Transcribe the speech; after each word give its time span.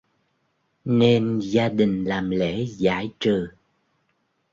nên 0.85 1.39
gia 1.39 1.69
đình 1.69 2.03
làm 2.03 2.29
lễ 2.29 2.65
giải 2.65 3.13
trừ 3.19 3.47